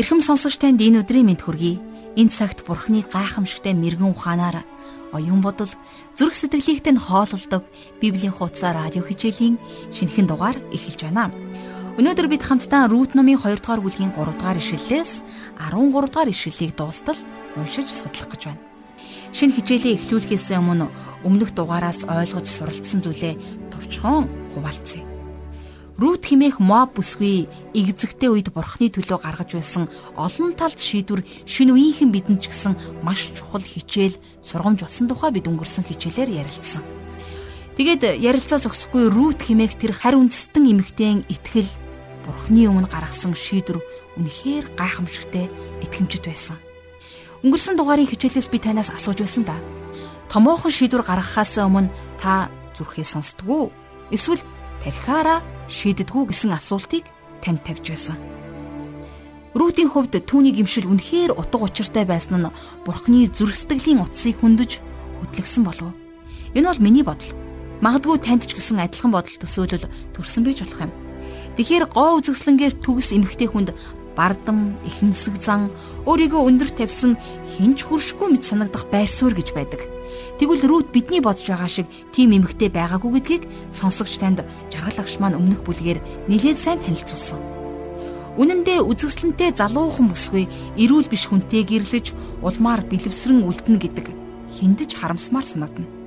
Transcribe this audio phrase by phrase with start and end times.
[0.00, 1.76] Ирхэм сонсогч танд энэ өдрийн мэд хүргэе.
[2.16, 4.64] Энэ цагт Бурхны гайхамшигтай мэрэгэн ухаанаар
[5.12, 5.68] оюун бодол
[6.16, 7.68] зүрх сэтгэлийгт нь хоололдог
[8.00, 9.60] Библийн хуудас радио хичээлийн
[9.92, 11.28] шинэхэн дугаар эхэлж байна.
[12.00, 15.20] Өнөөдөр бид хамтдаа Рут номын 2 дугаар бүлгийн 3 дугаар ишлэлээс
[15.68, 17.20] 13 дугаар ишлэлийг дуустал
[17.60, 18.64] уншиж судлах гэж байна.
[19.36, 20.88] Шинэ хичээлээ эхлүүлэхээс өмнө
[21.28, 24.24] өмнөх дугаараас ойлгож суралцсан зүйлээ товчхон
[24.56, 25.09] хуваалцъя.
[26.00, 27.44] Рут химээх моб бүсгүй
[27.76, 29.84] игзэгтэй үед бурхны төлөө гаргаж байсан
[30.16, 35.44] олон талд шийдвэр шинэ үеийнхэн бидэнд ч гэсэн маш чухал хичээл сургамж болсон тухай бид
[35.44, 36.80] өнгөрсөн хичээлээр ярилцсан.
[37.76, 41.68] Тэгээд ярилцаа зогсохгүй Рут химээх тэр харь үндэстэн эмэгтэйн итгэл
[42.24, 43.84] бурхны өмнө гаргасан шийдвэр
[44.16, 45.52] үнэхээр гайхамшигтай
[45.84, 46.56] итгэмжит байсан.
[47.44, 49.60] Өнгөрсөн дугаарын хичээлээс би танаас асууж байсан да.
[50.32, 53.68] Томоохон шийдвэр гаргахаас өмнө та зүрхээ сонсдгоо?
[54.08, 54.40] Эсвэл
[54.80, 57.06] тархиараа шийддгүү гэсэн асуултыг
[57.40, 58.18] танд тавьж байсан.
[59.54, 62.50] Рутийн хувьд түүний гимшил үнэхээр утга учиртай байсан нь
[62.86, 64.82] Бурхны зүрх сэтгэлийн утсыг хөндөж
[65.22, 65.94] хөдлөгсөн болов.
[66.54, 67.34] Энэ бол миний бодол.
[67.82, 70.92] Магадгүй танд ч гэсэн адилхан бодол төсөөлөл төрсөн байж болох юм.
[71.58, 73.74] Тэгэхээр гоо үзэсгэлэнгээр төгс эмхтэй хүнд
[74.14, 75.70] бардам, ихэмсэг зан,
[76.06, 77.18] өөрийгөө өндөр тавьсан
[77.56, 79.80] хинч хуршгүй мэт санагдах байр суурь гэж байдаг.
[80.38, 85.36] Тэгвэл Рут бидний бодож байгаа шиг тийм эмэгтэй байгаагүй гэдгийг сонсогч танд жаргал агш маань
[85.36, 87.38] өмнөх бүлгээр нэлээд сайн танилцуулсан.
[88.40, 90.48] Үнэн дээр үзэсгэлэнтэй залуухан бүсгүй
[90.80, 94.06] эрүүл биш хүнтэй гэрлэж улмаар бэлэвсрэн үлдэнэ гэдэг
[94.56, 95.99] хиндэж харамсмаар санагдана.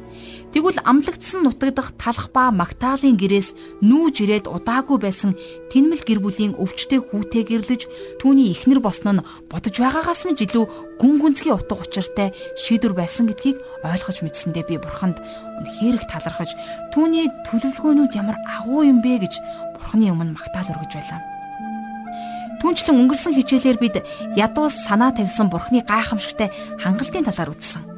[0.54, 5.34] Тэгвэл амлагдсан нутагдах талах ба Магдалины гэрээс нүүж ирээд удаагүй байсан
[5.74, 7.90] тэнмэл гэр бүлийн өвчтэй хүүтэй гэрлэж
[8.22, 13.58] түүний ихнэр босно нь бодож байгаагаас минь илүү гүн гүнзгий утга учиртай шийдвэр байсан гэдгийг
[13.82, 15.18] ойлгож мэдсэндээ би бурханд
[15.58, 16.54] үнэхээр их талархаж
[16.94, 19.34] түүний төлөвлөгөөнүүд ямар агуу юм бэ гэж
[19.82, 21.22] бурханы өмнө магтаал өргөж байлаа.
[22.62, 23.96] Түүнчлэн өнгөрсөн хичээлээр бид
[24.38, 27.93] ядуус санаа тавьсан бурхны гайхамшигтай хангалтын талаар үзсэн.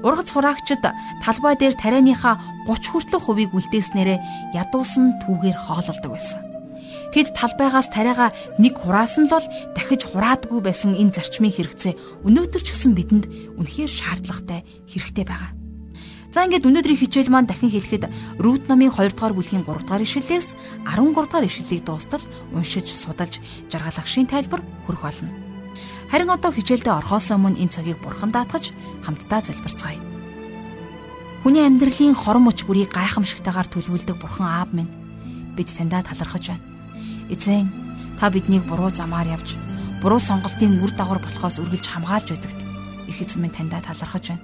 [0.00, 0.80] Ургац сураагчид
[1.20, 6.40] талбай дээр тарианыхаа 30 хүртэлх хувийг үлдээснээрээ ядуусан түүгээр хоололдог байсан.
[7.12, 9.46] Тэд талбайгаас тариагаа нэг хураасан л бол
[9.76, 13.24] дахиж хураадгүй байсан энэ зарчмын хэрэгцээ өнөөдөр ч гэсэн бидэнд
[13.60, 15.52] үнэхээр шаардлагатай хэрэгтэй байгаа.
[16.30, 18.06] За ингээд өнөөдрийн хичээл маань дахин хэлэхэд
[18.38, 20.54] Рут номын 2 дугаар бүлгийн 3 дугаар ишлэлээс
[20.86, 22.22] 13 дугаар ишлэлийг дуустал
[22.54, 25.49] уншиж судалж жаргалагшийн тайлбар хүрэх болно.
[26.10, 28.74] Харин одоо хичээлдээ орхоос өмнө энэ цагийг бурхан даатгаж
[29.06, 30.02] хамтдаа залбирцгаая.
[31.46, 34.90] Хүний амьдралын хором мөч бүрийг гайхамшигтайгаар төлөвлөдөг бурхан аав минь
[35.54, 36.66] бид таньдаа талархаж байна.
[37.30, 37.70] Эзэн
[38.18, 39.54] та биднийг буруу замаар явж
[40.02, 42.58] буруу сонголтын үр дагавар болохоос үргэлж хамгаалж байдагт
[43.06, 44.42] их эзэн минь таньдаа талархаж байна.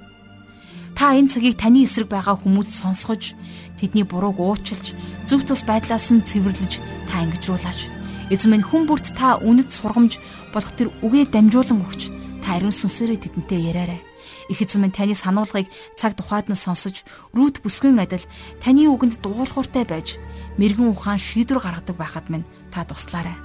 [0.94, 3.34] Та энэ цагийг таны эсрэг байгаа хүмүүс сонсгож
[3.74, 4.94] тэдний бурууг уучлж
[5.26, 6.78] зөв тус байдлаас нь цэвэрлэж
[7.10, 7.95] та ангижруулаач
[8.26, 10.18] Эзэн минь хүн бүрт та үнэт сургамж
[10.50, 12.10] болох тэр үгээ дамжуулан өгч
[12.42, 14.02] та ариун сүнсээрээ тэдэнтэй яриарай.
[14.50, 18.26] Их эзэн минь таны сануулгыг цаг тухайд нь сонсож рүүт бүсгүйн адил
[18.58, 20.18] таны үгэнд дуулууртай байж
[20.58, 23.38] мэрэгэн ухаан шийдвэр гаргадаг байхад минь та туслаарай.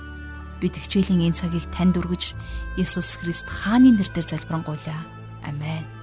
[0.57, 2.33] Бид хичээлийн энэ цагийг танд өргөж
[2.81, 5.01] Есүс Христ хааны нэрээр залбирanгуйлаа.
[5.45, 6.00] Амен.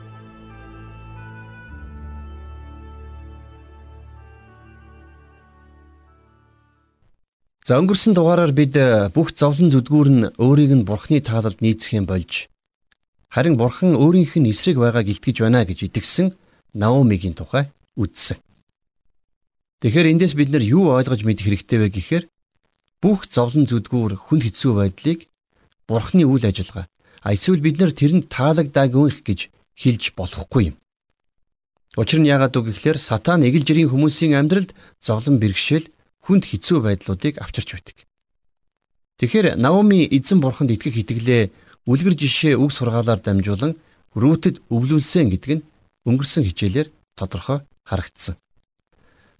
[7.69, 12.09] За өнгөрсөн дугаараар бид э, бүх зовлон зүдгүүр нь өөрийг нь бурхны таалалд нийцэх юм
[12.09, 12.49] болж
[13.29, 16.33] харин бурхан өөрийнх нь эсрэг байгааг илтгэж байна гэж итгэсэн
[16.73, 18.41] Наомигийн тухай үзсэн.
[19.85, 22.25] Тэгэхээр эндээс бид нар юу ойлгож мэдэх хэрэгтэй вэ гэхээр
[23.05, 25.29] бүх зовлон зүдгүүр хүн хэцүү байдлыг
[25.85, 26.89] бурхны үйл ажиллагаа
[27.21, 30.77] а эсвэл бид нар тэрэнд таалагдаагүй гэж хэлж болохгүй юм.
[32.01, 34.73] Учир нь яагаад үг гэхээр сатан эгэл жирийн хүмүүсийн амьдралд
[35.05, 35.85] зовлон бэрхшээл
[36.29, 37.97] хүнд хэцүү байдлуудыг авчирч байдаг.
[39.17, 41.43] Тэгэхээр Наоми эзэн бурханд итгэх итгэлээ
[41.89, 43.73] үлгэр жишээ үг сургаалаар дамжуулан
[44.13, 45.67] Рүүтэд өвлүүлсэн гэдэг нь
[46.05, 48.37] өнгөрсөн хичээлээр тодорхой харагдсан.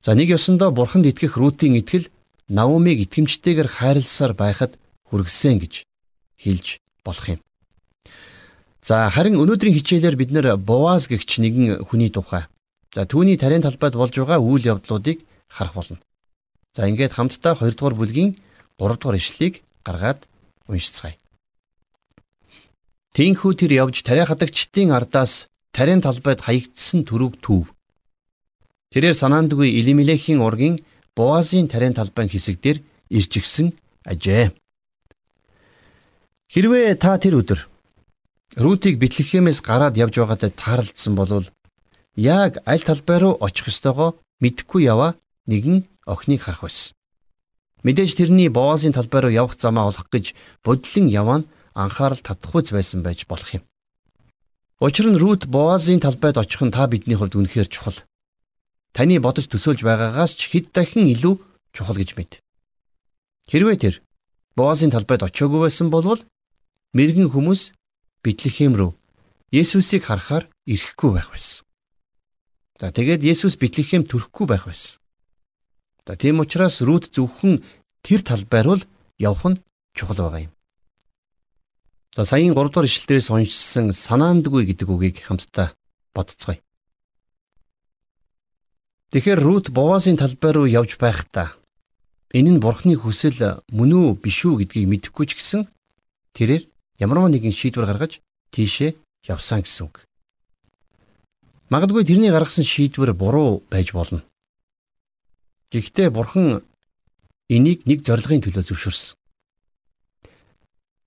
[0.01, 2.09] За нэг ёсондоо бурханд итгэх Рүүтийн итгэл
[2.49, 4.81] Наомиг итгэмжтэйгээр хайрласаар байхад
[5.13, 5.85] хүргэсэн гэж
[6.41, 7.41] хэлж болох юм.
[8.81, 12.49] За харин өнөөдрийн хичээлээр бид нэр Боаз гэгч нэгэн хүний тухай
[12.95, 15.97] за түүний тарийн талбайд болж байгаа үйл явдлуудыг харах болно.
[16.79, 18.39] За ингээд хамтдаа 2 дугаар бүлгийн
[18.79, 20.31] 3 дугаар ишлэлийг гаргаад
[20.71, 21.19] уншицгаая.
[23.19, 27.75] Тинхүү тэр явж тариа хадагчдын ардаас тариан талбайд хаягдсан төрөг төв.
[28.95, 30.79] Тэрээр санаандгүй Илимелекийн ургийн
[31.19, 32.79] Боазын тариан талбайн хэсэг дээр
[33.11, 33.75] ирчихсэн
[34.07, 34.55] ажээ.
[36.47, 37.67] Хэрвээ та тэр өдөр
[38.55, 41.51] Рутиг Битлехемээс гараад явж байгаадаа таарлцсан болвол
[42.15, 45.19] яг аль талбай руу очих ёстойгоо мэдэхгүй яваа
[45.51, 46.97] нэгэн охиныг харах байсан.
[47.85, 50.35] Мэдээж тэрний Боазын талбай руу явах замаа олох гэж
[50.65, 53.63] бодлон яваа нь анхаарал татахгүйц байсан байж болох юм.
[54.81, 57.99] Учир нь Рут Боазын талбайд очих нь та бидний хувьд үнэхээр чухал.
[58.95, 61.35] Таны бодож төсөөлж байгаагаас ч хэд дахин илүү
[61.75, 62.43] чухал гэж мэд.
[63.51, 63.95] Хэрвээ тэр
[64.59, 66.19] Боазын талбайд очиагүй байсан бол
[66.95, 67.75] мэрэгэн хүмүүс
[68.23, 68.95] Битлехэм рүү
[69.51, 71.65] Есүсийг харахаар ирэхгүй байх байсан.
[72.79, 75.03] За тэгээд Есүс Битлехэм төрөхгүй байх байсан.
[76.09, 77.61] За тийм учраас Рут зөвхөн
[78.01, 78.81] тэр талбай руу
[79.21, 79.61] явах нь
[79.93, 80.53] чухал байгаа юм.
[82.17, 85.77] За саяын 3 дугаар ишлэлээс уншсан санаандгүй гэдэг үгийг хамтдаа
[86.17, 86.65] бодцгоё.
[89.13, 91.53] Тэгэхээр Рут Бовасын талбай руу явж байхдаа
[92.33, 95.69] энэ нь Бурхны хүсэл мөн үү биш үү гэдгийг мэдэхгүй ч гэсэн
[96.33, 96.65] тэрээр
[97.05, 98.25] ямарваа нэгэн шийдвэр гаргаж
[98.57, 98.97] тийшээ
[99.29, 100.09] явсан гэсэн үг.
[101.69, 104.25] Магадгүй тэрний гаргасан шийдвэр буруу байж болно.
[105.69, 106.65] Гэхдээ Бурхан
[107.49, 109.17] энийг нэг зорилгын төлөө зөвшөөрсөн.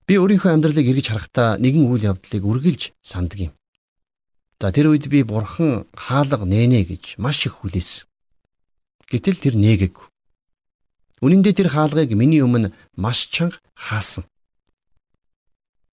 [0.06, 3.52] Би өөрийнхөө амьдралыг эргэж харахтаа нэгэн үйл явдлыг үргэлж санддаг юм.
[4.62, 8.06] За тэр үед би бурхан хаалга нэнэ гэж маш их хүлээсэн.
[9.10, 10.06] Гэтэл тэр нээгээгүй.
[11.22, 14.22] Үнэн дээр тэр хаалгыг миний өмнө маш чанга хаасан.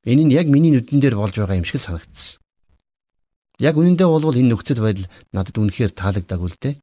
[0.05, 2.41] Энэ нь яг миний нүдэн дээр болж байгаа юм шиг санагдсан.
[3.57, 6.75] Яг үнэндээ болвол энэ нөхцөл байдал надад үнэхээр таалагдаагүй л дээ.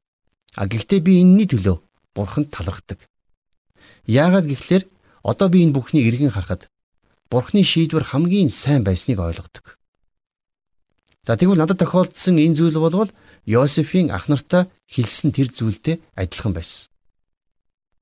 [0.57, 1.77] А гэхдээ би энэний төлөө
[2.17, 3.05] бурханд талархдаг.
[4.09, 4.89] Яагаад гэвэл
[5.21, 6.65] одоо би энэ бүхнийг эргэн харахад
[7.29, 9.75] Бурхны шийдвэр хамгийн сайн байсныг ойлгодог.
[11.27, 13.11] За тэгвэл надад тохиолдсон энэ зүйл болвол
[13.43, 16.87] Йосефийн ах нартаа хэлсэн тэр зүйлтэй адилхан байсан.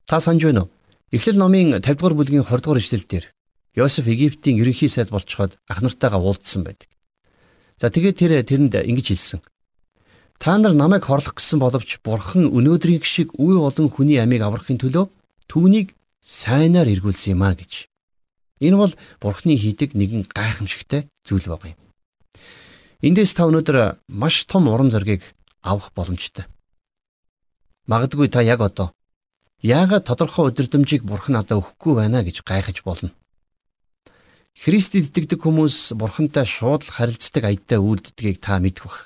[0.05, 0.71] Та санаж байна уу?
[1.09, 3.25] Эхлэл номын 50 дугаар бүлгийн 20 дугаар эшлэл дээр
[3.73, 6.89] Йосеф Египтийн ерөнхий сайд болцоход ах нартайгаа уулзсан байдаг.
[7.81, 9.41] За тэгээд тэр тэрэнд ингэж хэлсэн.
[10.39, 15.09] Та нар намайг хорлох гэсэн боловч бурхан өнөөдрийн шиг үе олон хүний амийг аврахын төлөө
[15.47, 17.87] түүнийг сайнаар эргүүлсэн юм а гэж.
[18.59, 21.79] Энэ бол Бурхны хийдэг нэгэн гайхамшигтай зүйл байгаа юм.
[23.03, 25.23] Эндээс та өнөөдөр маш том урам зориг
[25.61, 26.45] авах боломжтой.
[27.87, 28.91] Магадгүй та яг одоо
[29.61, 33.11] яагаад тодорхой өдөрдмжийг Бурхан надад өгөхгүй байна гэж гайхаж болно.
[34.55, 38.99] Христэд итгэдэг хүмүүс Бурхантай шууд л харилцдаг аядтай үйлддгийг та мэдэх бах.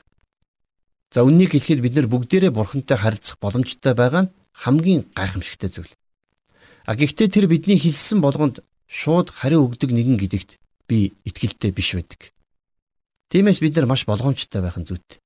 [1.10, 5.94] За үннийг хэлэхэд бид нар бүгдээрээ Бурхантай харилцах боломжтой байгаа нь хамгийн гайхамшигтай зүйл.
[6.86, 12.30] А гэхдээ тэр бидний хэлсэн болгонд шууд хариу өгдөг нэгэн гэдэгт би итгэлтэй биш байдаг.
[13.34, 15.18] Тиймээс бид нар маш болгоомжтой байх нь зүйтэй.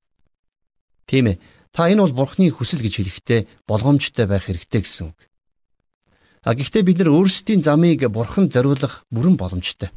[1.07, 1.39] Тийм ээ.
[1.75, 5.19] Та энэ бол бурхны хүсэл гэж хэлэхдээ болгоомжтой байх хэрэгтэй гэсэн үг.
[6.43, 9.91] А гэхдээ бид нар өөрсдийн замыг бурханд зориулах бүрэн боломжтой.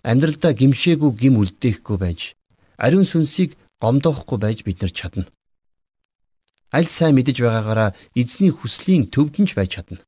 [0.00, 2.34] Амьдралдаа гимшээгүй гим үлдээхгүй байж,
[2.80, 5.26] ариун сүнсийг гомдоохгүй байж бид нар чадна.
[6.70, 10.04] Аль сайн мэдэж байгаагаараа эзний хүслийн төвдөнж байж чадна.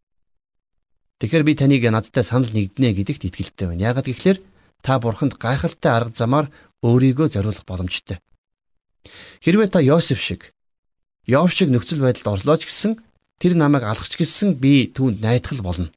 [1.19, 3.91] Тэгэхээр би таныг надтай санал нэгднэ гэдэгт итгэлтэй байна.
[3.91, 4.43] Яагаад гэвэл
[4.83, 6.47] та бурханд гайхалтай арга замаар
[6.83, 8.19] өөрийгөө зориулах боломжтой.
[9.43, 10.51] Хэрвээ та Йосеф шиг
[11.27, 12.99] Йов шиг нөхцөл байдалд орлоо ч гэсэн
[13.39, 15.95] тэр намайг алхач гисэн би түүнд найдах болно.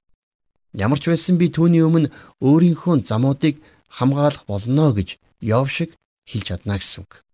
[0.74, 2.14] Ямар ч байсан би түүний өмнө
[2.46, 3.58] өөрийнхөө замуудыг
[3.90, 5.98] хамгаалах болно гэж Йов шиг
[6.30, 7.25] хэлж чадна гэсэн үг.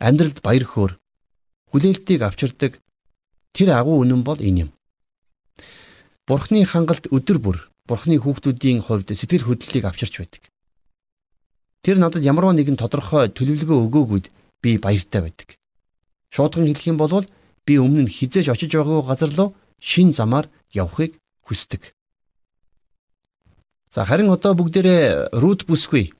[0.00, 0.92] Амьдралд баяр хөөр
[1.72, 2.80] хүлээлтийг авчирдаг
[3.52, 4.70] тэр агуу үнэн бол энэ юм.
[6.28, 10.42] Бурхны хангалт өдөр бүр Бурхны хүүхдүүдийн хувьд сэтгэл хөдлөлийг авчирч байдаг.
[11.82, 14.26] Тэр надад ямарваа нэгэн тодорхой төлөвлөгөө өгөөгүйд
[14.62, 15.58] би баяртай байдаг.
[16.30, 17.26] Шуудхан хэлэх юм бол
[17.66, 19.50] би өмнө нь хизээж очиж байгаагүй газар руу
[19.82, 21.90] шин замаар явахыг хүсдэг.
[23.90, 26.14] За харин одоо бүгдээрээ рут бүсгүй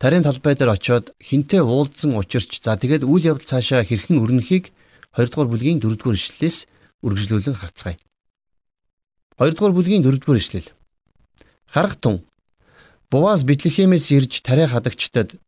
[0.00, 4.72] тарийн талбай дээр очиод хинтээ уулзсан учирч за тэгээд үйл явдал цаашаа хэрхэн өрнөхийг
[5.16, 6.68] 2 дугаар бүлгийн 4 дугаар ишлэлээс
[7.00, 7.96] үргэлжлүүлэн харцгаая.
[9.40, 10.68] 2 дугаар бүлгийн 4 дугаар ишлэл.
[11.64, 12.20] Харах тун
[13.10, 15.40] Буваас Битлехемээс ирж тариа хадагчдад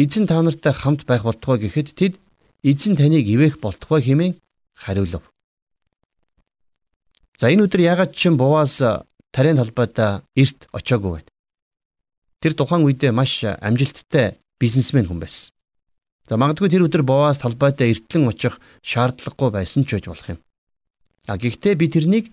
[0.00, 2.14] эзэн та нартай хамт байх болтугай гэхэд тэд
[2.62, 4.34] эзэн таныг ивэх болтугай хэмээн
[4.72, 5.24] хариулв.
[7.40, 8.80] За энэ өдөр ягаад ч Буваас
[9.34, 11.28] тариан талбайдаа эрт очоогүй байна.
[12.40, 15.52] Тэр тухайн үедээ маш амжилттай бизнесмен хүн байсан.
[16.24, 20.38] За магадгүй тэр өдөр Буваас талбайдаа эртлэн очих шаардлагагүй байсан ч байж болох юм.
[21.28, 22.26] А гэхдээ би тэрнийг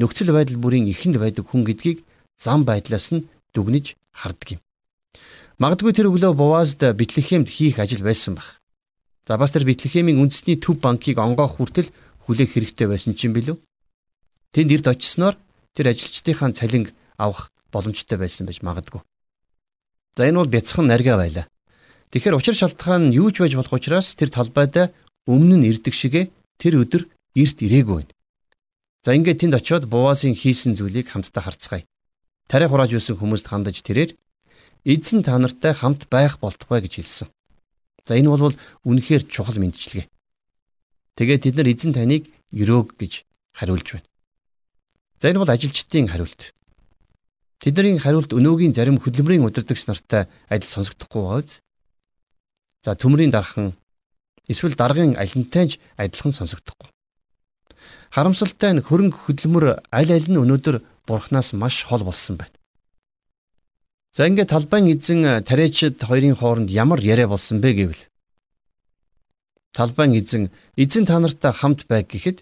[0.00, 2.00] нөхцөл байдал бүрийн ихэнд байдаг хүн гэдгийг
[2.40, 4.60] зам байдлаас нь дүгнэж хардаг юм.
[5.60, 8.64] Магадгүй тэр өглөө Бовазд Битлехемд хийх ажил байсан баг.
[9.28, 11.92] За бас тэр Битлехемийн үндэсний төв банкыг онгоох хүртэл
[12.24, 13.60] хүлээх хэрэгтэй байсан ч юм билүү?
[14.56, 15.36] Тэнд эрд очисноор
[15.76, 19.04] тэр ажилчдынхаа цалинг авах боломжтой байсан байж магадгүй.
[20.16, 21.46] За энэ бол бяцхан наргаа байлаа.
[22.10, 24.90] Тэгэхээр учир шалтгаан нь юу ч байж болох учраас тэр талбайдаа
[25.30, 27.06] өмнө нь ирдэг шигэ тэр өдөр
[27.38, 28.14] эрт ирээгүй байна.
[29.06, 31.86] За ингээд тэнд очиод Буваасын хийсэн зүйлийг хамтдаа харцгаая.
[32.50, 34.18] тариа хурааж байсан хүмүүст хандаж тэрээр
[34.84, 37.28] эзэн та нартай хамт байх болтугай гэж хэлсэн.
[38.04, 40.10] За энэ бол үнэхээр чухал мэдчилгээ.
[41.14, 43.22] Тэгээд тэд нар эзэн таныг өрөөг гэж
[43.54, 44.08] хариулж байна.
[45.22, 46.50] За энэ бол ажилчдын хариулт.
[47.60, 51.60] Тэдний хариулт өнөөгийн зарим хөдөлмөрийн удирдагч нартай адил сонсогдохгүй байз.
[52.80, 53.76] За төмрийн дархан
[54.48, 56.88] эсвэл даргын алинтайж адилхан сонсогдохгүй.
[58.16, 62.56] Харамсалтай нь хөрөнгө хөдөлмөр аль аль нь өнөөдөр бурхнаас маш хол болсон байна.
[64.16, 68.02] За ингээд талбайн эзэн тариачид хоёрын хооронд ямар яриа болсон бэ гэвэл
[69.76, 70.48] талбайн эзэн
[70.80, 72.40] эзэн та нартай хамт байг гэхэд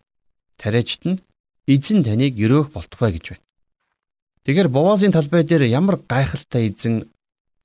[0.62, 1.18] тариачид нь
[1.66, 3.47] эзэн таныг өрөөх болтугай гэж байна.
[4.44, 7.08] Тэгэхээр Бовазын талбай дээр ямар гайхалтай эзэн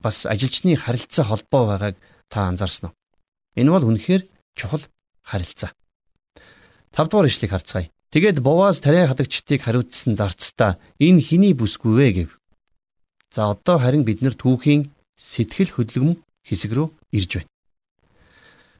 [0.00, 1.96] бас ажилчны харилцаа холбоо байгааг
[2.28, 2.96] та анзаарсан уу?
[3.56, 4.22] Энэ бол үнэхээр
[4.58, 4.84] чухал
[5.22, 5.70] харилцаа.
[6.94, 7.90] 5 дугаар ишлэгийг харцгаая.
[8.14, 12.30] Тэгээд Боваз тариа хадагчдыг хариуцсан зарцтай энэ хиний бүсгүй вэ гэв.
[13.34, 14.86] За одоо харин бид нэр түүхийн
[15.18, 17.50] сэтгэл хөдлөм хэсэг рүү ирж байна.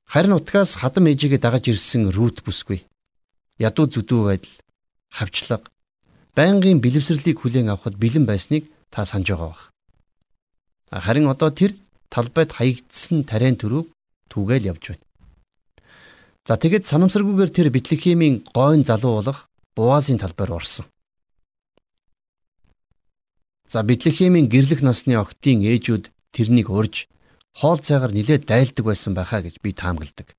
[0.06, 2.86] Харин утгаас хадам ээжигээ дагаж ирсэн Рут бүсгүй.
[3.58, 4.54] Ядуу зүдүү байдал,
[5.10, 5.66] хавчлага,
[6.34, 9.62] байнгын бэлэвсэрлийг хүлээн авахд бэлэн байсныг та санаж байгаа бах.
[10.90, 11.72] Харин одоо тэр
[12.10, 13.86] талбайд хаягдсан тариан төрөв
[14.30, 15.04] түгээл явж байна.
[16.44, 20.86] За тэгэд санамсаргүйгээр тэр Бэтлехемийн гойн залуу болох Буазын талбайр орсон.
[23.70, 27.08] За Бэтлехемийн гэрлэх насны октын ээжүүд тэрнийг урьж
[27.54, 30.36] хоол цайгаар нилээд дайлдаг байсан байхаа гэж би таамагладаг.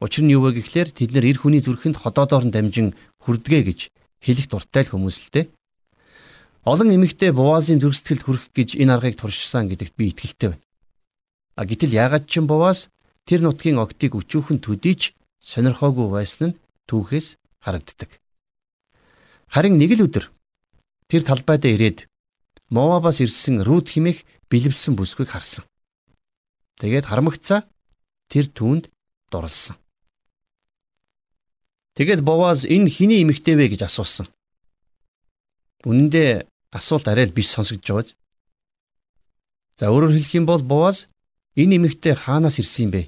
[0.00, 3.80] Учир нь юу вэ гэхлээр тэд нэр эр хүний зүрхэнд ходоодоор нь дамжин хүрдэгэ гэж
[4.24, 5.46] хэлэх дуртай л хүмүүс л дээ.
[6.66, 10.64] Олон эмэгтэй Бовазын зүрх сэтгэлд хүрэх гэж энэ аргыг туршсан гэдэгт би итгэлтэй байна.
[11.58, 12.90] А гэтэл яагаад ч юм Боваз
[13.24, 16.58] тэр нутгийн октыг өчүүхэн төдийч сонирхоогүй байсан нь
[16.90, 18.20] түүхээс харагддаг.
[19.48, 20.28] Харин нэг л өдөр
[21.08, 21.98] тэр талбайдаа ирээд
[22.68, 25.64] Моабаас ирсэн Рут химэх бэлэвсэн бүсгүйг харсан.
[26.76, 27.64] Тэгээд харамгцаа
[28.28, 28.92] тэр түүнд
[29.32, 29.80] дурлсан.
[31.98, 34.30] Тэгээд Боваз энэ хиний эмэгтэй вэ гэж асуусан.
[35.82, 38.08] Үнэн дээр асуулт арай л биш сонсогдож байгааз.
[39.82, 41.10] За өөрөөр хэлэх юм бол Боваз
[41.58, 43.02] энэ эмэгтэй хаанаас ирсэн юм бэ?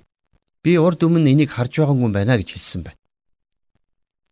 [0.67, 2.99] Би урд өмнө энийг харж байгаагүй юм байна гэж хэлсэн байна.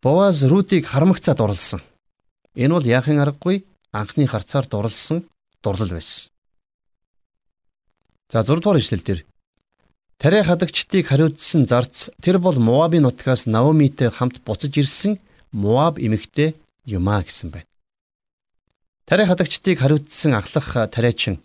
[0.02, 1.80] Боваз Рутыг харамгцаад дурлсан.
[2.58, 3.62] Энэ бол яахын аргагүй
[3.94, 5.22] анхны харцаар дурлсан
[5.62, 6.34] дурлал байсан.
[8.26, 9.22] За 6 дугаар ишлэл дээр
[10.18, 15.22] Тариа хадагчдыг хариуцсан зарц тэр бол Моабын нутгаас Наомитэй хамт буцаж ирсэн
[15.54, 16.58] Моаб эмэгтэй
[16.90, 17.70] юмаа гэсэн байна.
[19.06, 21.38] Тариа хадагчдыг хариуцсан ахлах тариачин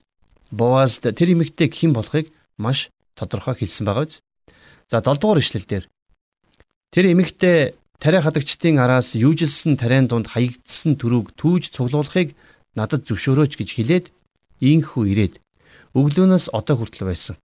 [0.50, 4.26] Боазд тэр эмэгтэй хэн болохыг маш тодорхой хэлсэн байгаа биз.
[4.90, 5.86] За 7 дугаар ишлэл дээр
[6.90, 12.34] тэр эмэгтэй тариа хадагчдын араас юужилсэн тариан дунд хаягдсан төрөг түүж цуглуулахыг
[12.74, 14.06] надад зөвшөөрөөч гэж хэлээд
[14.66, 15.38] ийхүү ирээд
[15.94, 17.38] өглөөнөөс одоо хүртэл байсан.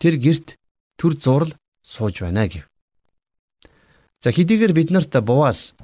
[0.00, 0.56] Тэр герт
[0.98, 2.64] төр зурл сууж байна гэв.
[4.22, 5.76] За хэдийгээр бид нарт буваас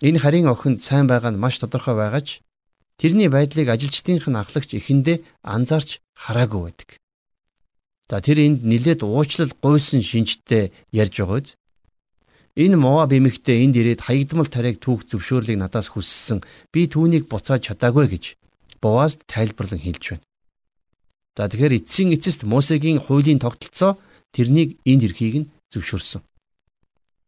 [0.00, 2.40] энэ харийн охинд сайн байгаа нь маш тодорхой байгаач
[3.00, 6.88] тэрний байдлыг ажилчдынх нь ахлагч эхэндээ анзаарч хараагүй байдаг.
[8.10, 11.56] За тэр энд нилээд уучлал гуйсан шинжтэй ярьж байгаа биз?
[12.54, 16.44] Энэ Моаб эмэгтэй энд ирээд хаягдмал тариаг түүх зөвшөөрлийг надаас хүссэн.
[16.68, 18.24] Би түүнийг буцааж чадаагүй гэж
[18.84, 20.24] Боазд тайлбарлан хэлж байна.
[21.36, 23.96] За тэгэхээр эцсийн эцэст Мосегийн хуулийн тогтолцоо
[24.36, 26.20] тэрнийг энд ирэхийг нь зөвшөөрсөн.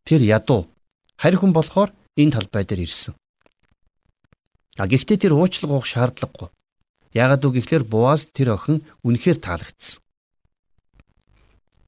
[0.05, 0.69] Тэр ядуу
[1.17, 3.17] харь хүн болохоор энэ талбай дээр ирсэн.
[4.77, 6.53] А гэхдээ тэр уучлал гоох шаардлагагүй.
[7.17, 10.03] Яагаад үг гэхээр Боаз тэр охин үнэхээр таалагдсан.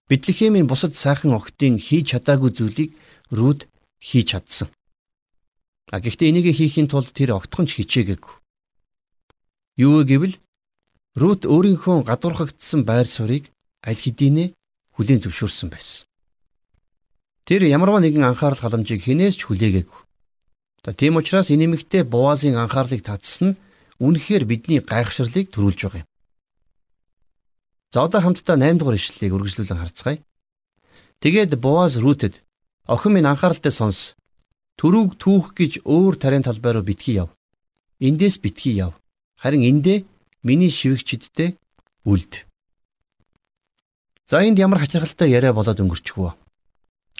[0.08, 2.90] Бэтлехемийн бусад сайхан охидын хийж чадаагүй зүйлийг
[3.34, 3.66] Рүд
[3.98, 4.70] хийж чадсан.
[5.90, 8.34] А гэхдээ энийг хийхийн тулд тэр огтхон ч хичээгээгүй.
[9.82, 10.38] Юу гэвэл
[11.16, 13.48] Рут өөрийнхөө гадуурхагдсан байр суурийг
[13.80, 14.52] аль хэдийнэ
[15.00, 16.04] хүлээн зөвшөөрсөн байсан.
[17.48, 20.00] Тэр ямарваа нэгэн анхаарал халамжийг хинээс ч хүлээгээгүй.
[20.84, 23.58] За тийм учраас энэ нэмэгтээ Буазын анхаарлыг татсан нь
[23.96, 26.10] үнэхээр бидний гайхшрлыг төрүүлж байгаа юм.
[27.96, 30.18] За одоо хамтдаа 8 дугаар ишлэлийг үргэлжлүүлэн харцгаая.
[31.24, 32.44] Тэгээд Буаз Рутэд
[32.86, 34.14] Охин минь анхааралтай сонс.
[34.78, 37.32] Төрөг түүх гэж өөр тарийн талбай руу битгий яв.
[37.98, 38.92] Эндээс битгий яв.
[39.40, 40.04] Харин эндээ
[40.46, 41.58] миний шивгчдтэй
[42.06, 42.46] үлд.
[44.30, 46.38] За энд ямар хачирхалтай яриа болоод өнгөрчихвөө.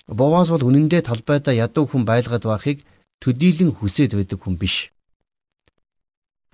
[0.06, 2.86] Боваас бол үнэндээ талбайдаа ядуу хүн байлгаад байхыг
[3.18, 4.94] төдийлөн хүсээд байдаг хүн биш.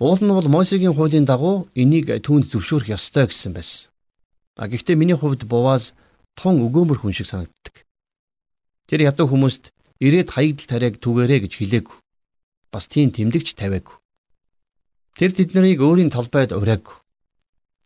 [0.01, 3.93] Уул нь бол Мосегийн хуулийн дагуу энийг түүнд зөвшөөрөх ёстой гэсэн байсан.
[4.57, 5.93] А гэхдээ миний хувьд Боваас
[6.33, 7.85] тун өгөөмөр хүн шиг санагддаг.
[8.89, 9.69] Тэр ядуу хүмүүст
[10.01, 11.87] ирээд хаягдл тариаг түгээрэй гэж хэлээг.
[12.73, 14.02] Бас тийм тэмдэгч тавиагүй.
[15.13, 16.97] Тэр тэд нарыг өөрийн талбайд ураагүй.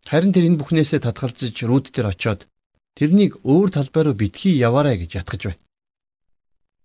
[0.08, 2.48] Харин тэр энэ бүхнээсээ татгалзаж рүүд дээр очиод
[2.96, 5.60] тэрнийг өөр талбай руу битгий яваарай гэж ятгах байна.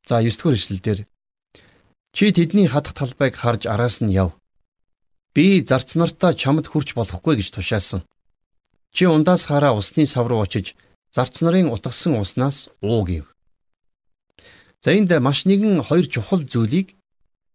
[0.03, 0.99] За 9 дугаар ишлэлдэр
[2.11, 4.35] чи тэдний хадах талбайг харж араас нь яв.
[5.33, 8.03] Би зарц нартаа чамд хүрч болохгүй гэж тушаасан.
[8.91, 10.75] Чи ундаас хараа усны сав руу очиж
[11.15, 13.25] зарц нарын утгасан уснаас уу гэв.
[14.83, 16.99] За энд маш нэгэн хоёр чухал зүйлийг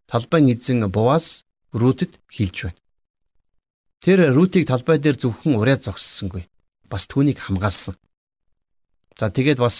[0.08, 2.80] талбайн эзэн Боваз Рүтэд хэлж байна.
[4.00, 6.46] Тэр Рүтийг талбай дээр зөвхөн ураад зогссонгүй.
[6.88, 7.98] Бас түүнийг хамгаалсан.
[9.18, 9.76] За тэгээд бас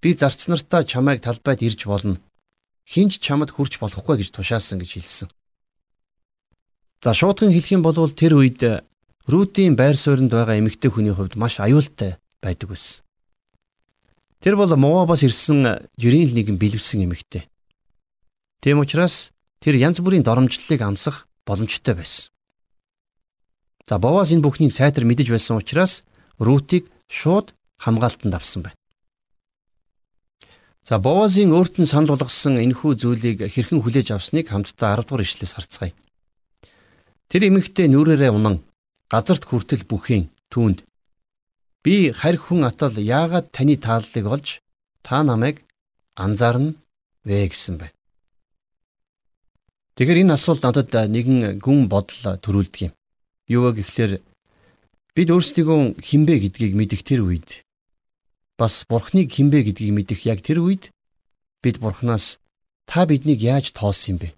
[0.00, 2.16] би зарц нартаа чамайг талбайд ирж болно.
[2.88, 5.28] Хинч чамд хүрч болохгүй гэж тушаасан гэж хэлсэн.
[7.04, 8.82] За шуудхан хэлэх юм бол тэр үед
[9.28, 13.04] Рүтийн байр суурьнд байгаа эмэгтэй хүний хувьд маш аюултай байдаг байсан.
[14.40, 17.44] Тэр бол Моабас ирсэн жирийн л нэгэн бэлэвсэн эмэгтэй.
[18.64, 22.32] Тийм учраас тэр янз бүрийн доромжллыг амсах боломжтой байсан.
[23.84, 26.04] За Бовас энэ бүхнийг сайтар мэдэж байсан учраас
[26.40, 28.78] Рүтийг шууд хамгаалтанд авсан байна.
[30.88, 35.52] За Бовазын өөрт нь санал болгосон энэхүү зүйлийг хэрхэн хүлээж авсныг хамтдаа 10 дугаар ишлээс
[35.54, 35.92] харцгаая.
[37.28, 38.64] Тэр эмэгтэй нүрээрээ унан
[39.12, 40.82] газарт хүртэл бүхийн түүнд
[41.84, 44.48] би харь хүн атал яагаад таны тааллыг олж
[45.04, 45.62] та намайг
[46.16, 46.74] анзаарна
[47.28, 47.99] вэ гэсэн байна.
[50.00, 52.92] Тэгэхээр энэ асуулт надад нэгэн гүн бодол төрүүлдэг юм.
[53.52, 54.24] Юу вэ гэхлээр
[55.12, 57.68] бид өөрсдийгөө хинбэ гэдгийг мэдэх тэр үед
[58.56, 60.88] бас бурхныг хинбэ гэдгийг мэдэх яг тэр үед
[61.60, 62.40] бид бурхнаас
[62.88, 64.28] та биднийг яаж тоолсон юм бэ?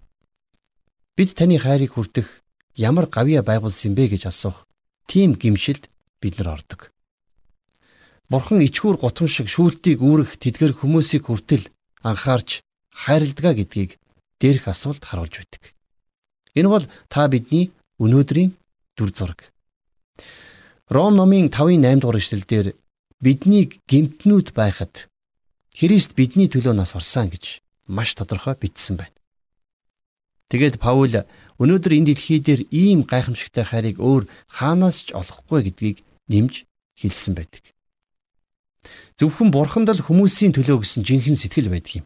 [1.15, 2.43] Бид таны хайрыг хүртэх
[2.75, 4.67] ямар гавья байгуулсан бэ гэж асуух
[5.07, 5.87] тийм гимшилд
[6.19, 6.91] бид нар ордог.
[8.27, 11.71] Бурхан ичхүүр гутам шиг шүүлтийг үүрэх тэдгэр хүмүүсийг хүртэл
[12.03, 12.59] анхаарч
[12.91, 14.02] хайрладаг гэдгийг
[14.43, 15.71] дээрх асуулт харуулж байдаг.
[16.51, 17.71] Энэ бол та бидний
[18.03, 18.51] өнөөдрийн
[18.99, 19.39] дүр зураг.
[20.91, 22.67] Ром номын 5-ын 8 дугаар эшлэлдэр
[23.23, 25.07] биднийг гимтнүүд байхад
[25.73, 29.15] Христ бидний төлөө нас орсон гэж маш тодорхой бичсэн байна.
[30.53, 31.25] Тэгээд Паул
[31.57, 35.97] өнөөдөр энэ дэлхий дээр ийм гайхамшигтай хайрыг өөр хаанаас ч олохгүй гэдгийг
[36.29, 37.73] нэмж хэлсэн байдаг.
[39.17, 42.05] Зөвхөн бурханд л хүмүүсийн төлөө гэсэн жинхэнэ сэтгэл байдаг юм.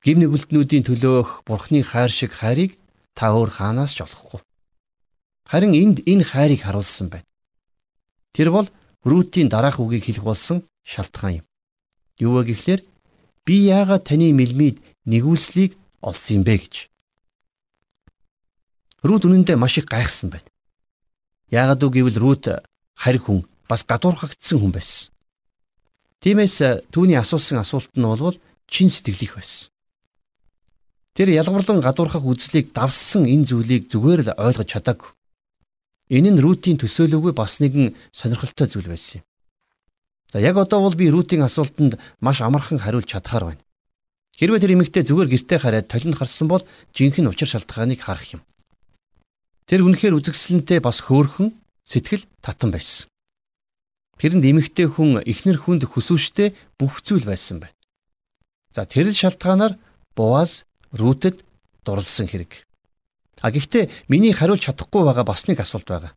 [0.00, 2.80] Гим нүгэлтнүүдийн төлөөх бурхны хайр шиг хайрыг
[3.12, 4.40] та өөр хаанаас ч олохгүй.
[5.44, 7.28] Харин энд энэ хайрыг харуулсан байна.
[8.32, 8.68] Тэр бол
[9.04, 11.46] Рүтийн дараах үгийг хэлэх болсон шалтгаан юм.
[12.16, 12.80] Юу вэ гэхлээр
[13.44, 16.74] би яагаад таны мэлмид нэгүүлслийг олсон юм бэ гэж.
[19.04, 20.48] Рут үнэндээ маш их гайхсан байна.
[21.52, 22.44] Яагаад үг гэвэл Рут
[22.96, 25.12] харь хүн бас гадуурхагдсан хүн байсан.
[26.20, 28.36] Тиймээс түүний асуусан асуулт нь бол
[28.68, 29.72] чин сэтгэлийнх байсан.
[31.14, 35.10] Тэр ялгарлан гадуурхах үзлийг давссан энэ зүйлийг зүгээр л ойлгож чадаагүй.
[36.10, 39.24] Энэ нь Рутийн төсөөлөөгүй бас нэгэн сонирхолтой зүйл байсан юм.
[40.30, 43.62] За яг одоо бол би Рутийн асуултанд маш амархан хариулж чадхаар байна.
[44.38, 46.62] Хэрвээ тэр эмэгтэй зүгээр гэртээ хараад толинд харсан бол
[46.94, 48.42] жинхэнэ учир шалтгааныг харах юм.
[49.66, 53.10] Тэр үнэхээр үзэгсэлэнтэй бас хөөрхөн сэтгэл татан байсан.
[54.18, 57.76] Тэрэнд эмэгтэй хүн ихнэр хүнд хүсвэштэй бүх зүйл байсан байна.
[58.70, 59.74] За тэр л шалтгаанаар
[60.14, 61.44] Боаз Рүтэд
[61.84, 62.66] дурлсан хэрэг.
[63.40, 66.12] А гэхдээ миний хариулж чадахгүй байгаа бас нэг асуулт байгаа.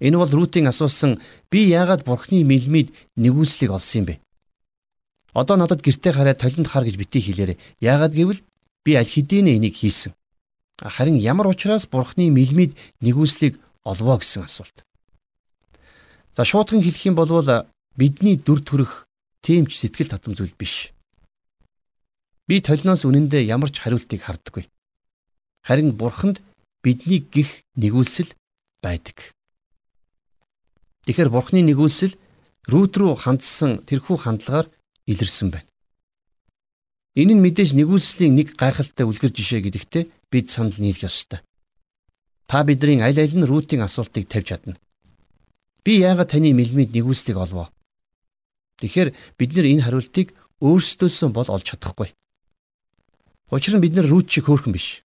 [0.00, 4.14] Энэ бол Рүтийн асуусан би яагаад бурхны мэлмид нэгүслийг олсон юм бэ?
[5.32, 7.60] Одоо надад гэртээ хараад толинд хар гэж битгий хэлээрэ.
[7.80, 8.40] Яагаад гэвэл
[8.84, 10.12] би аль хэдийнэ энийг хийсэн.
[10.82, 14.84] Харин ямар учраас Бурхны мэлмид нэгүслийг олвоо гэсэн асуулт.
[16.34, 17.30] За шуудхан хэлэх юм бол
[17.96, 19.06] бидний дүр төрх
[19.42, 20.91] тэмч сэтгэл татам зүйл биш.
[22.52, 24.68] Би толиноос үнэндээ ямар ч хариултыг хардаггүй.
[25.64, 26.44] Харин Бурханд
[26.84, 28.28] бидний гих нэгүүлсэл
[28.84, 29.32] байдаг.
[31.08, 32.12] Тэгэхээр Бурхны нэгүүлсэл
[32.68, 34.68] рүүд рүү хандсан тэрхүү хандлагаар
[35.08, 35.64] илэрсэн байна.
[37.16, 41.40] Энэ нь мэдээж нэгүүлслийн нэг гайхалтай үлгэр жишээ гэдэгтээ бид санал нийлэх ёстой.
[42.44, 44.76] Та бидний аль аль нь рутийн асуултыг тавьж чадна.
[45.80, 47.72] Би яагаад таны мэлмид нэгүүлслийг олвоо?
[48.84, 52.12] Тэгэхээр бид нар энэ хариултыг өөрсдөөсөө бол олж чадахгүй.
[53.52, 55.04] Учир нь бид нар рут шиг хөөрхөн биш.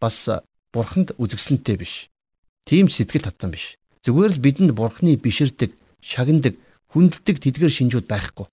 [0.00, 0.24] Бас
[0.72, 2.08] бурханд үзэгсэлэнтэй биш.
[2.64, 3.76] Тийм ч сэтгэл татсан биш.
[4.00, 6.56] Зүгээр л бидэнд бурхны биширдэг, шагнадаг,
[6.96, 8.48] хүндэлдэг тэдгэр шинжүүд байхгүй.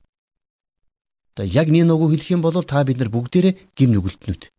[1.40, 4.52] Одоо яг нэг нөгөө хэлэх юм бол та бид нар бүгдээрээ гим нүгэлтнүүд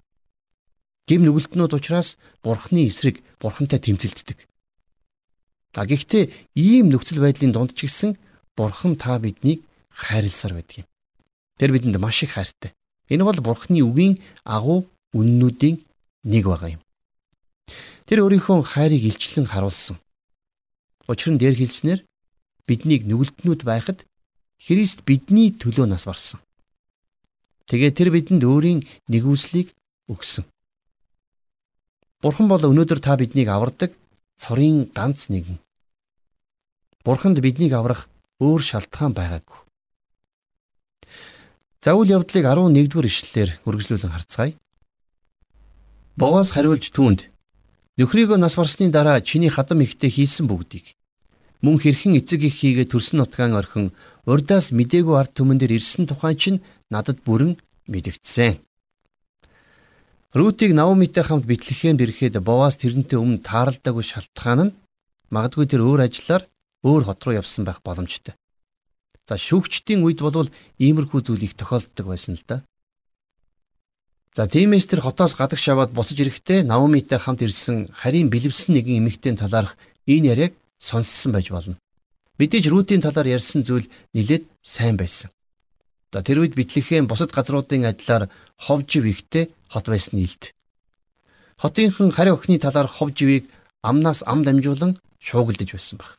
[1.09, 4.45] гим нүгэлтнүүд учраас бурхны эсрэг бурхантай тэмцэлддэг.
[5.75, 8.17] А гэхдээ ийм нөхцөл байдлын дунд ч гэсэн
[8.53, 10.89] бурхан та биднийг хайрласаар байдаг юм.
[11.57, 12.78] Тэр бидэнд маш их хайртай.
[13.09, 15.77] Энэ бол бурхны үгийн агуу үннүүдийн
[16.29, 16.83] нэг байгаа юм.
[18.09, 19.97] Тэр өөрийнхөө хайрыг илчлэн харуулсан.
[21.09, 22.01] Учир нь дээр хэлснээр
[22.69, 24.05] биднийг нүгэлтнүүд байхад
[24.59, 26.43] Христ бидний төлөө нас барсан.
[27.71, 28.81] Тэгээ тэр бидэнд өөрийн
[29.13, 29.71] нэгүслийг
[30.11, 30.45] өгсөн.
[32.19, 33.95] Бурхан бол өнөөдөр та биднийг авардаг
[34.41, 35.63] цорын ганц нэгэн.
[37.05, 38.11] Бурханд биднийг аврах
[38.43, 39.68] өөр шалтгаан байгаагүй.
[41.79, 44.59] За үйл явдлыг 11-р ишлэлээр үргэлжлүүлэн харцгаая.
[46.19, 47.31] Бовоос хариулж түүнд
[47.95, 50.99] нөхрийгөө нас барсны дараа чиний хадам ихтэй хийсэн бүгдийг
[51.63, 53.95] мөн хэрхэн эцэг их хийгээ төрсөн нутгаан орхин
[54.27, 57.55] урдаас мдээгүй ард түмэн дээр ирсэн тухай чинь надад бүрэн
[57.87, 58.59] мэдэгдсэн.
[60.35, 64.77] Рутиг Наомитэй хамт Бэтлехемд ирэхэд Боваас тэрнтэй өмнө тааралдаагүй шалтгаан нь
[65.31, 66.43] магадгүй тэр өөр ажиллаар
[66.83, 68.35] өөр хот руу явсан байх боломжтой.
[69.29, 70.49] За шүүгчдийн үед бол
[70.81, 72.65] иймэрхүү зүйл их тохиолддог байсан л да.
[74.33, 79.37] За тиймээс тэр хотоос гадагш аваад буцаж ирэхдээ Наомитэй хамт ирсэн харийн бэлэвсэн нэгэн эмэгтэйн
[79.37, 79.77] талаарх
[80.09, 81.77] энэ яриаг сонссон байж болно.
[82.41, 85.29] Мэдээж Рутийн талаар ярьсан зүйл нэлээд сайн байсан.
[86.09, 90.57] За тэр үед Бэтлехэм бусад газруудын адилаар хов жив ихтэй хот байсны илт.
[91.61, 93.51] Хотынхан хариу охины талаар хов живийг
[93.83, 96.17] амнаас ам дамжуулан шуугилдэж байсан баг.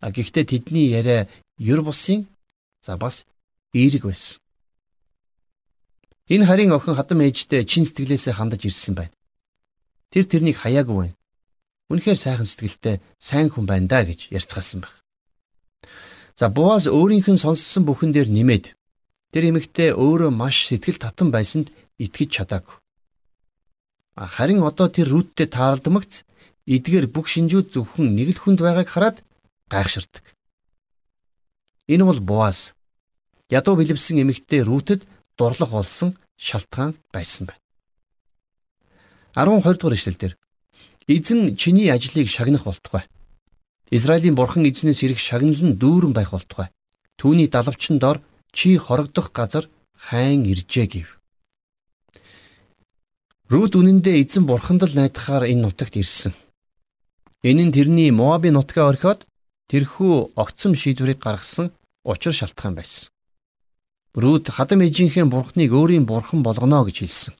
[0.00, 1.28] А гэхдээ тэдний яриа
[1.60, 2.24] ер бусын
[2.80, 3.28] за бас
[3.76, 4.40] эерэг байсан.
[6.32, 9.14] Энэ харийн охин хадам ээжтэй чин сэтгэлээсээ хандаж ирсэн байна.
[10.10, 11.16] Тэр тэрнийг хаяагүй байна.
[11.92, 14.94] Үнэхээр сайхан сэтгэлтэй сайн хүн байна да гэж ярьцгаасан баг.
[16.38, 18.64] За Буаз өөрийнх нь сонссон бүхэн дээр нэмээд
[19.30, 21.70] Тэр эмэгтэй өөрөө маш сэтгэл татан байсанд
[22.02, 22.76] итгэж чадаагүй.
[24.18, 26.26] Харин одоо тэр рүттэй таалдмагц
[26.66, 29.22] эдгээр бүх шинжүүд зөвхөн нэг л хүнд байгааг хараад
[29.70, 30.24] гайхширдаг.
[31.90, 32.78] Энэ бол Буаз.
[33.50, 35.02] Ядуу бэлэвсэн эмэгтэй рүүтэд
[35.34, 37.58] дурлах болсон шалтгаан байсан байна.
[39.34, 40.32] 12 дугаар эшлэлдэр
[41.10, 43.10] эзэн чиний ажлыг шагнах болтугай.
[43.90, 46.70] Израилийн бурхан эзнээс ирэх шагналал нь дүүрэн байх болтугай.
[47.18, 48.22] Түүний далавчин дор
[48.54, 49.66] чи хорогдох газар
[49.98, 51.08] хайн иржээ гэв.
[53.50, 56.38] Рут үнэндээ эзэн бурханд л найдахаар энэ нутагт ирсэн.
[57.42, 59.26] Энэ нь тэрний Моабын нутгаа орхиод
[59.66, 61.74] тэрхүү огцом шийдвэрийг гаргасан
[62.04, 63.10] учир шалтгаан байсан.
[64.14, 67.34] Рут хадам ээжийнхээ бурхныг өөрийн бурхан болгоно гэж хэлсэн.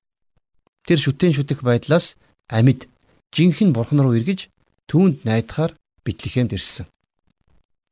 [0.86, 2.16] Тэр шүтэн шүтэх байдлаас
[2.48, 2.86] амьд
[3.34, 4.50] жинхэнэ бурхан руу эргэж
[4.86, 6.86] түүнд найдахаар битлэхэмд ирсэн.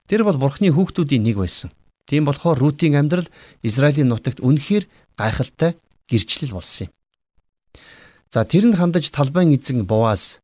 [0.06, 1.70] Тэр бол бурхны хүүхдүүдийн нэг байсан.
[2.08, 3.28] Тийм болохоор Рутийн амьдрал
[3.60, 5.76] Израилийн нутагт үнэхээр гайхалтай
[6.08, 6.92] гэрчлэл болсон юм.
[8.32, 10.40] За тэрэнд хандаж талбайн эзэн Боаз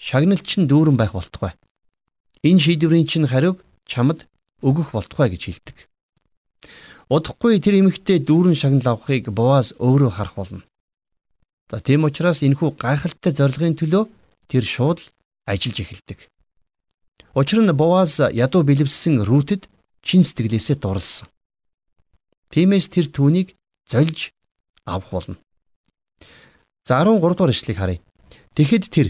[0.00, 1.52] шагналч нь дүүрэн байх болтугай.
[2.40, 4.24] Энэ шийдвэрийн чинь хариу чамд
[4.62, 5.76] өгөх болтугай гэж хэлдэг.
[7.10, 10.62] Удахгүй тэр эмэгтэй дүүрэн шагнал авахыг Боаз өөрөө харах болно.
[11.70, 14.04] За тийм учраас энэхүү гайхалтай зорилгын төлөө
[14.46, 15.02] тэр шууд
[15.46, 16.30] ажиллаж эхэлдэг.
[17.34, 19.66] Учир нь Боаз ядуу бэлэвссэн Рутэд
[20.06, 21.26] чин сэтгэлээсээ дурлсан.
[22.54, 23.54] Тиймээс тэр түүнийг
[23.90, 24.34] зольж
[24.86, 25.36] авах болно.
[26.86, 28.00] За 13 дугаар ишлэгийг харъя.
[28.54, 29.08] Тэгэхэд тэр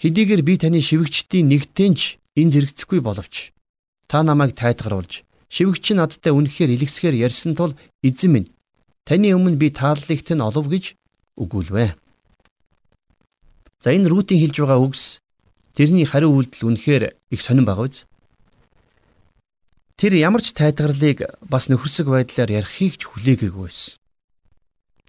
[0.00, 2.00] хэдийгээр би таны шивгчдийн нэгтэнч
[2.36, 3.52] энэ зэрэгцэхгүй боловч
[4.10, 8.50] та намайг тайтгаруулж шивгч надтай үнэхээр илгэсгээр ярьсан тул эзэн минь
[9.06, 10.98] таны өмнө би тааллыгт нь олов гэж
[11.38, 11.94] өгүүлвэ.
[13.78, 15.22] За энэ рутийн хэлж байгаа үгс
[15.78, 18.06] тэрний хариу үйлдэл үнэхээр их сонирн байгаа биз?
[19.94, 23.98] Тэр ямар ч тайтгарлыг бас нөхөрсөг байдлаар ярихыг ч хүлээгээгүй байсан.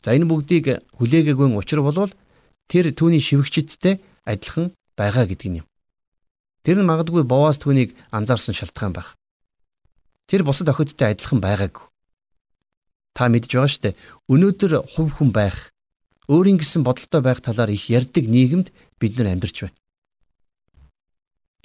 [0.05, 0.65] За энэ бүгдийг
[0.97, 2.09] хүлээгээгүй учир бол
[2.69, 3.97] тэр түүний шивгчдтэй
[4.29, 5.70] адилхан байгаа гэдэг юм.
[6.61, 9.17] Тэр нь магадгүй бовоос түүнийг анзаарсан шалтгаан байх.
[10.29, 11.85] Тэр бусад охидтой адилхан байгаагүй.
[13.17, 13.99] Та мэдж байгаа шүү дээ.
[14.29, 15.73] Өнөөдөр хувь хүн байх,
[16.29, 18.69] өөрийн гэсэн бодолтой байх талаар их ярьдаг нийгэмд
[19.01, 19.77] бид нар амьдарч байна.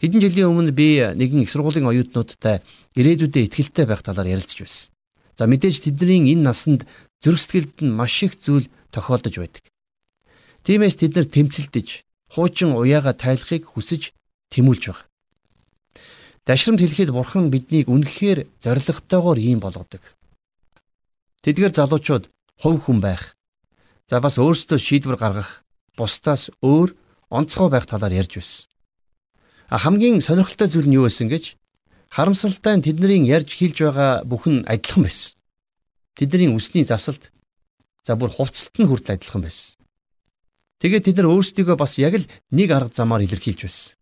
[0.00, 2.60] Хэдэн жилийн өмнө би нэгэн их сургуулийн оюутнуудтай
[2.96, 4.92] ирээдүйдээ ихтгэлтэй байх талаар ярилцж байсан.
[5.36, 6.88] За мэдээж тэдний энэ насанд
[7.20, 9.64] зүрх сэтгэлд нь маш их зүйл тохиолдож байдаг.
[10.64, 14.16] Тиймээс тэд нар тэмцэлдэж, хуучин уяага тайлахыг хүсэж
[14.52, 15.06] тэмүүлж байгаа.
[16.46, 20.02] Дашрамт хэлэхэд бурхан биднийг үнэхээр зоригтойгоор ийм болгодог.
[21.42, 22.30] Тэдгээр залуучууд
[22.62, 23.34] хувь хүн байх.
[24.06, 25.66] За бас өөрсдөө шийдвэр гаргах,
[25.98, 26.94] бусдаас өөр
[27.30, 28.70] онцгой байх талаар ярьж байсан
[29.70, 31.58] хамгийн сонирхолтой зүйл нь юу байсан гэж
[32.14, 35.34] харамсалтай нь тэдний ярьж хэлж байгаа бүхэн адилхан байсан.
[36.14, 37.34] Тэдний үсний засалт
[38.06, 39.74] за бүр хувцалт нь хүртэл адилхан байсан.
[40.78, 43.95] Тэгээд тэд нар өөрсдийгөө бас яг л нэг арга замаар илэрхийлж байсан.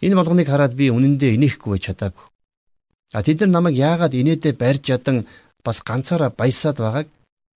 [0.00, 2.26] Энэ болгоныг хараад би үнэндээ инехгүй чадаагүй.
[3.12, 5.26] А тэд нар намайг яагаад инээдэ барьж ядан
[5.64, 7.08] бас ганцаараа баясаад байгааг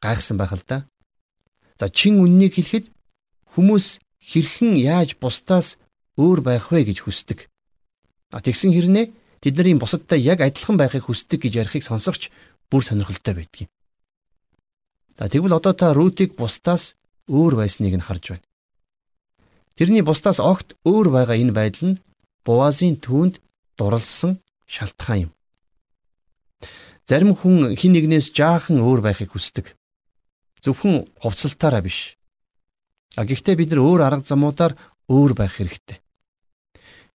[0.05, 0.85] гайхсан байх л да.
[1.81, 2.91] За чин үннийг хэлэхэд
[3.57, 5.79] хүмүүс хэрхэн яаж бусдаас
[6.21, 7.49] өөр байх вэ гэж хүсдэг.
[8.35, 9.07] А тэгсэн хэрнээ
[9.41, 12.29] тэд нарын бусадтай яг адилхан байхыг хүсдэг гэж ярихыг сонсогч
[12.71, 13.71] бүр сонирхолтой байдгийг.
[15.19, 16.99] За тэгвэл одоо та Рутиг бусдаас
[17.31, 18.47] өөр байсныг нь харж байна.
[19.79, 22.01] Тэрний бусдаас огт өөр байгаа энэ байдал нь
[22.45, 23.41] Буазын түүнд
[23.79, 25.31] дурлсан шалтгаан юм.
[27.09, 29.77] Зарим хүн хин нэгнээс жаахан өөр байхыг хүсдэг.
[30.65, 32.17] Зөвхөн хувцалтаараа биш.
[33.17, 34.73] А гэхдээ бид нар өөр арга замуудаар
[35.09, 36.01] өөр байх хэрэгтэй.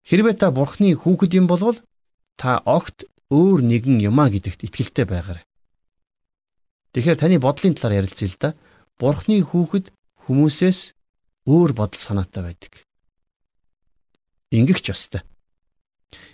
[0.05, 1.77] Хэрвээ та Бурхны хүүхэд юм бол
[2.37, 5.45] та огт өөр нэгэн юмаа гэдэгт итгэлтэй байгаарай.
[6.93, 8.49] Тэгэхээр таны бодлын талаар ярилцъя л да.
[8.97, 9.93] Бурхны хүүхэд
[10.25, 10.97] хүмүүсээс
[11.45, 12.73] өөр бодол санаатай байдаг.
[14.49, 15.21] Ингэх ч ёстой.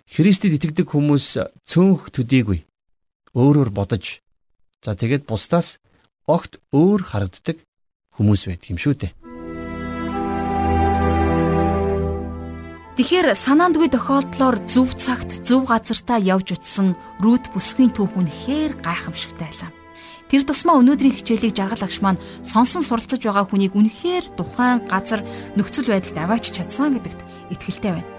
[0.08, 1.36] Христэд итгэдэг хүмүүс
[1.68, 2.64] цөөнх төдийгүй
[3.36, 4.24] өөрөөр бодож
[4.80, 5.84] за тэгээд бусдаас
[6.24, 7.60] огт өөр харагддаг
[8.16, 9.12] хүмүүс байдаг юм шүү дээ.
[12.96, 19.85] Тэгэхээр санаандгүй тохиолдлоор зөв цагт зөв газартаа явж утсан Рут бүсгийн түүх үнэхээр гайхамшигтай байлаа.
[20.26, 25.22] Тэр тусмаа өнөөдрийн хичээлийг жаргал агш маань сонсон суралцаж байгаа хүнийг үнэхээр тухайн газар
[25.54, 27.22] нөхцөл байдалд аваач чадсан гэдэгт
[27.54, 28.10] итгэлтэй байна.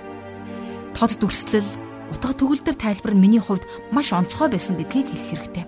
[0.95, 1.67] Тод дүрслэл,
[2.15, 5.67] утга төгөлдөр тайлбар нь миний хувьд маш онцгой байсан гэдгийг хэлэх хэрэгтэй.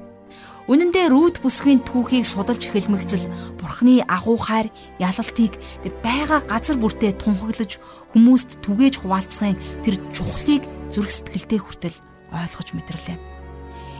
[0.69, 4.69] Үнэн дээр Рут бүсгийн түүхийг судалж эхэлмэгцэл Бурхны агуу хайр
[5.01, 5.57] ялалтыг
[6.05, 7.81] байгаа газар бүртээ тунхаглаж
[8.13, 11.97] хүмүүст түгээж хуваалцахын тэр чухлыг зүрх сэтгэлдээ хүртэл
[12.37, 13.38] ойлгож мэдрлээ.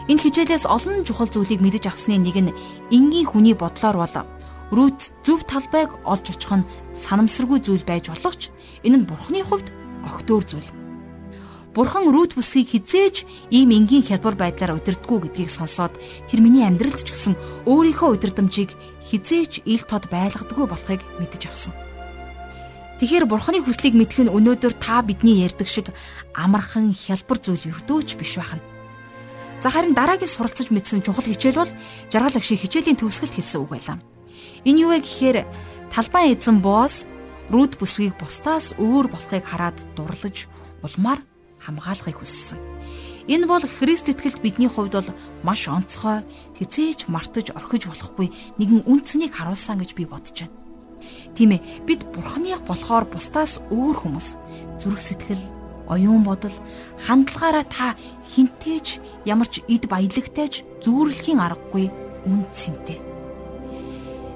[0.09, 2.57] Энэ хичээлээс олон чухал зүйлийг мэдэж авсны нэг нь
[2.89, 4.17] энгийн хүний бодлоор бол
[4.73, 8.53] Рут зөв талбайг олж очих нь санамсаргүй зүйл байж болох ч
[8.85, 9.69] энэ нь Бурхны хувьд
[10.05, 10.71] огтөөр зүйл.
[11.73, 15.97] Бурхан Рут бүсгийг хизээж ийм энгийн хялбар байдлаар удирдгүү гэдгийг сонсоод
[16.29, 17.37] тэр миний амьдралд ч гэсэн
[17.69, 18.73] өөрийнхөө удирдамжийг
[19.09, 21.73] хизээж ил тод байлгадаггүй болохыг мэдэж авсан.
[23.01, 25.93] Тэгэхээр Бурханы хүслийг мэдэх нь өнөөдөр та бидний ярьдаг шиг
[26.35, 28.78] амархан хялбар зүйл өрдөөч биш байна.
[29.59, 31.73] За харин дараагийн суралцаж мэдсэн чухал хичээл бол
[32.15, 33.99] жаргал агшиг хичээлийн төгсгөлд хэлсэн үг байлаа.
[34.63, 35.39] Энэ юу вэ гэхээр
[35.91, 37.11] талбай эзэн боос
[37.51, 40.47] Рут бүсгийг бусдаас өөр болохыг хараад дурлаж
[40.85, 41.25] улмаар
[41.65, 42.61] хамгаалахыг хүссэн.
[43.25, 45.11] Энэ бол Христ итгэлт бидний хувьд бол
[45.43, 46.29] маш онцгой,
[46.61, 48.29] хизээч мартаж орхиж болохгүй
[48.61, 50.57] нэгэн үнцнийг харуулсан гэж би бодож байна.
[51.37, 54.29] Тийм ээ, бид Бурханых болохоор бусдаас өөр хүмүүс.
[54.81, 55.41] Зүрх сэтгэл,
[55.89, 56.55] оюун бодол,
[57.07, 57.97] хандлагаараа та
[58.33, 61.91] хинтээж ямар ч эд баялагтайж зүүрлэхийн аргагүй
[62.29, 63.01] үн цэнтэй.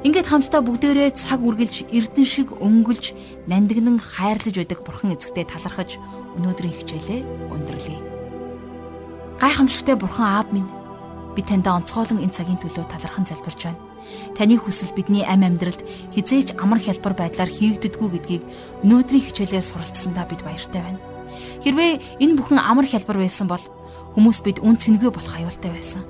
[0.02, 3.14] Ингээд хамтдаа бүгдээрээ цаг үргэлж эрдэн шиг өнгөлж
[3.46, 6.02] нандинан хайрлаж байдаг бурхан эзэгтэй талархаж
[6.42, 7.20] өнөөдрийн хичээлээ
[7.54, 8.00] өндөрлөе.
[9.38, 10.66] Гайхамшигтай бурхан аав минь
[11.38, 13.78] би таньда онцгойлон энэ цагийн төлөө талархан залбирч байна.
[14.34, 18.42] Таны хүсэл бидний амь амьдралд хизээч амар хялбар байдлаар хийгддэггүй гэдгийг
[18.82, 21.11] өнөөдрийн хичээлээр суралцсандаа бид баяртай байна.
[21.64, 23.62] Хэрвээ энэ бүхэн амар хялбар байсан бол
[24.14, 26.02] хүмүүс бид үн цэнгүй болох аюултай байсан.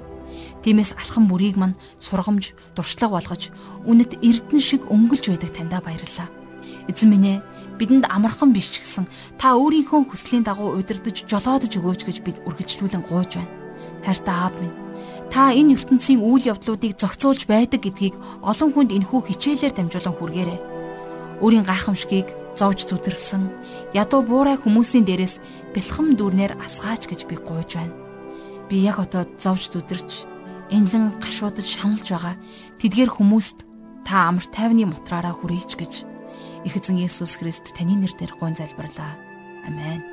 [0.62, 3.50] Тиймээс алхам мөрийг мань сургамж, дуршлаг болгож
[3.82, 6.30] үнэт эрдэн шиг өнгөлж байдаг таньда баярлалаа.
[6.86, 7.38] Эзэн минь ээ
[7.78, 9.06] бидэнд амархан биш ч гэсэн
[9.38, 13.50] та өөрийнхөө хүслийн дагуу удирдах жолоодож өгөөч гэж бид үргэлжлүүлэн гуйж байна.
[14.06, 14.74] Хайртай аав минь
[15.32, 20.60] та энэ ертөнцийн үйл явдлуудыг зохицуулж байдаг гэдгийг олон хүнд энэхүү хичээлээр дамжуулан хүргээрэй.
[21.42, 22.28] Өөрийн гайхамшгийг
[22.58, 23.42] зовж зүдэрсэн
[23.96, 25.40] ядуу буурай хүмүүсийн дээрээс
[25.74, 27.96] бэлхэм дүрнээр асгаач гэж би гуйж байна.
[28.68, 30.28] Би яг одоо зовж зүдэрч
[30.72, 32.36] энлэн гашуудаж шаналж байгаа
[32.80, 33.64] тэдгээр хүмүүст
[34.04, 36.12] та амар тайвны мутраараа хүрээч гэж
[36.64, 39.18] Их эзэн Есүс Христ таны нэрээр гуйн залбирлаа.
[39.66, 40.11] Амен.